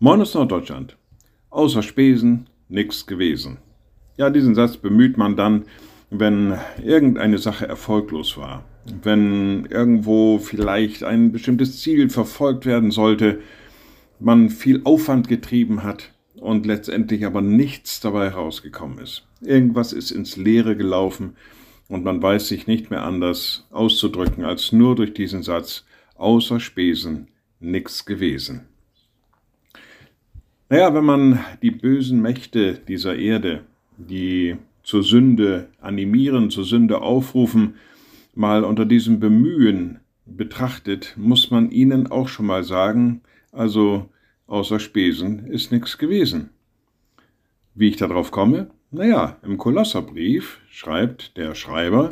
Moin 0.00 0.20
aus 0.20 0.34
Norddeutschland. 0.34 0.96
Außer 1.50 1.82
Spesen 1.82 2.46
nichts 2.68 3.08
gewesen. 3.08 3.56
Ja, 4.16 4.30
diesen 4.30 4.54
Satz 4.54 4.76
bemüht 4.76 5.16
man 5.16 5.34
dann, 5.34 5.64
wenn 6.08 6.56
irgendeine 6.80 7.38
Sache 7.38 7.66
erfolglos 7.66 8.36
war, 8.36 8.64
wenn 9.02 9.64
irgendwo 9.64 10.38
vielleicht 10.38 11.02
ein 11.02 11.32
bestimmtes 11.32 11.80
Ziel 11.80 12.10
verfolgt 12.10 12.64
werden 12.64 12.92
sollte, 12.92 13.40
man 14.20 14.50
viel 14.50 14.82
Aufwand 14.84 15.26
getrieben 15.26 15.82
hat 15.82 16.12
und 16.36 16.64
letztendlich 16.64 17.26
aber 17.26 17.40
nichts 17.40 17.98
dabei 17.98 18.30
herausgekommen 18.30 18.98
ist. 18.98 19.26
Irgendwas 19.40 19.92
ist 19.92 20.12
ins 20.12 20.36
Leere 20.36 20.76
gelaufen 20.76 21.34
und 21.88 22.04
man 22.04 22.22
weiß 22.22 22.46
sich 22.46 22.68
nicht 22.68 22.92
mehr 22.92 23.02
anders 23.02 23.66
auszudrücken 23.72 24.44
als 24.44 24.70
nur 24.70 24.94
durch 24.94 25.12
diesen 25.12 25.42
Satz, 25.42 25.84
außer 26.14 26.60
Spesen 26.60 27.26
nichts 27.58 28.06
gewesen. 28.06 28.68
Naja, 30.70 30.92
wenn 30.92 31.04
man 31.04 31.38
die 31.62 31.70
bösen 31.70 32.20
Mächte 32.20 32.74
dieser 32.74 33.16
Erde, 33.16 33.64
die 33.96 34.56
zur 34.82 35.02
Sünde 35.02 35.70
animieren, 35.80 36.50
zur 36.50 36.64
Sünde 36.64 37.00
aufrufen, 37.00 37.76
mal 38.34 38.64
unter 38.64 38.84
diesem 38.84 39.18
Bemühen 39.18 40.00
betrachtet, 40.26 41.14
muss 41.16 41.50
man 41.50 41.70
ihnen 41.70 42.08
auch 42.08 42.28
schon 42.28 42.44
mal 42.44 42.64
sagen, 42.64 43.22
also 43.50 44.10
außer 44.46 44.78
Spesen 44.78 45.46
ist 45.46 45.72
nichts 45.72 45.96
gewesen. 45.96 46.50
Wie 47.74 47.88
ich 47.88 47.96
darauf 47.96 48.30
komme? 48.30 48.70
Naja, 48.90 49.38
im 49.42 49.56
Kolosserbrief 49.56 50.60
schreibt 50.70 51.38
der 51.38 51.54
Schreiber, 51.54 52.10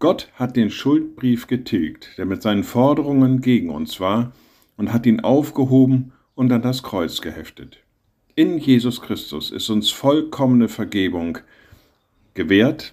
Gott 0.00 0.28
hat 0.34 0.56
den 0.56 0.70
Schuldbrief 0.70 1.46
getilgt, 1.46 2.18
der 2.18 2.26
mit 2.26 2.42
seinen 2.42 2.64
Forderungen 2.64 3.40
gegen 3.40 3.70
uns 3.70 4.00
war, 4.00 4.32
und 4.76 4.92
hat 4.92 5.06
ihn 5.06 5.20
aufgehoben 5.20 6.12
und 6.34 6.52
an 6.52 6.62
das 6.62 6.82
Kreuz 6.82 7.20
geheftet. 7.20 7.82
In 8.38 8.58
Jesus 8.58 9.00
Christus 9.00 9.50
ist 9.50 9.70
uns 9.70 9.90
vollkommene 9.90 10.68
Vergebung 10.68 11.38
gewährt, 12.34 12.92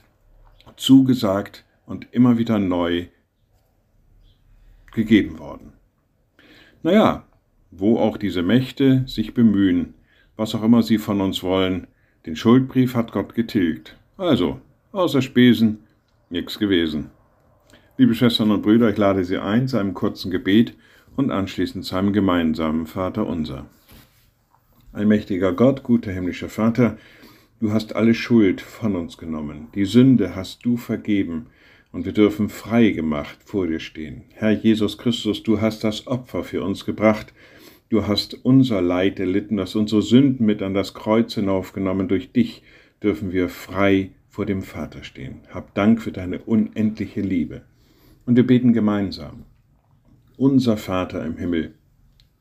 zugesagt 0.77 1.65
und 1.85 2.07
immer 2.11 2.37
wieder 2.37 2.59
neu 2.59 3.07
gegeben 4.93 5.39
worden. 5.39 5.73
Naja, 6.81 7.25
wo 7.71 7.99
auch 7.99 8.15
diese 8.15 8.41
Mächte 8.41 9.03
sich 9.05 9.33
bemühen, 9.33 9.95
was 10.37 10.55
auch 10.55 10.63
immer 10.63 10.81
sie 10.81 10.97
von 10.97 11.19
uns 11.19 11.43
wollen, 11.43 11.87
den 12.25 12.37
Schuldbrief 12.37 12.95
hat 12.95 13.11
Gott 13.11 13.35
getilgt. 13.35 13.97
Also, 14.15 14.61
außer 14.93 15.21
Spesen, 15.21 15.79
nichts 16.29 16.57
gewesen. 16.57 17.09
Liebe 17.97 18.15
Schwestern 18.15 18.49
und 18.49 18.61
Brüder, 18.61 18.89
ich 18.89 18.97
lade 18.97 19.25
Sie 19.25 19.37
ein 19.37 19.67
zu 19.67 19.77
einem 19.77 19.93
kurzen 19.93 20.31
Gebet 20.31 20.73
und 21.17 21.31
anschließend 21.31 21.83
zu 21.83 21.97
einem 21.97 22.13
gemeinsamen 22.13 22.87
Vater 22.87 23.27
unser. 23.27 23.65
Allmächtiger 24.93 25.53
Gott, 25.53 25.81
guter 25.81 26.11
himmlischer 26.11 26.49
Vater, 26.49 26.97
du 27.59 27.71
hast 27.71 27.95
alle 27.95 28.13
Schuld 28.13 28.61
von 28.61 28.95
uns 28.95 29.17
genommen, 29.17 29.69
die 29.73 29.85
Sünde 29.85 30.35
hast 30.35 30.63
du 30.63 30.77
vergeben, 30.77 31.47
und 31.91 32.05
wir 32.05 32.11
dürfen 32.11 32.47
frei 32.47 32.91
gemacht 32.91 33.39
vor 33.43 33.65
dir 33.65 33.79
stehen. 33.79 34.21
Herr 34.33 34.51
Jesus 34.51 34.99
Christus, 34.99 35.41
du 35.41 35.61
hast 35.61 35.83
das 35.83 36.05
Opfer 36.05 36.43
für 36.43 36.63
uns 36.63 36.85
gebracht, 36.85 37.33
du 37.89 38.05
hast 38.05 38.45
unser 38.45 38.83
Leid 38.83 39.19
erlitten, 39.19 39.59
hast 39.59 39.75
unsere 39.75 40.03
Sünden 40.03 40.45
mit 40.45 40.61
an 40.61 40.75
das 40.75 40.93
Kreuz 40.93 41.33
hinaufgenommen, 41.33 42.07
durch 42.07 42.31
dich 42.31 42.61
dürfen 43.01 43.31
wir 43.31 43.49
frei 43.49 44.11
vor 44.29 44.45
dem 44.45 44.61
Vater 44.61 45.03
stehen. 45.03 45.39
Hab 45.49 45.73
Dank 45.73 46.03
für 46.03 46.11
deine 46.11 46.37
unendliche 46.37 47.21
Liebe. 47.21 47.63
Und 48.27 48.35
wir 48.35 48.45
beten 48.45 48.73
gemeinsam. 48.73 49.45
Unser 50.37 50.77
Vater 50.77 51.25
im 51.25 51.37
Himmel, 51.37 51.73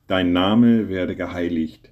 dein 0.06 0.32
Name 0.32 0.90
werde 0.90 1.16
geheiligt 1.16 1.91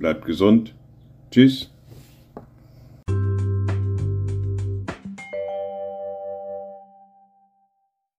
Bleibt 0.00 0.24
gesund. 0.24 0.74
Tschüss. 1.30 1.70